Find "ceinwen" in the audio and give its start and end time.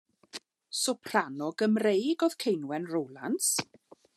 2.45-2.89